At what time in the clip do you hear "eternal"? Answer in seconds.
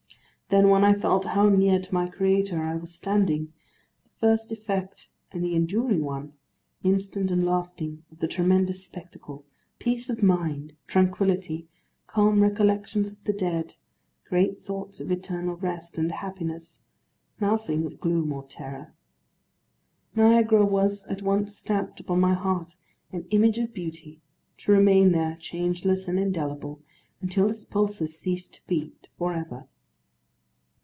15.09-15.55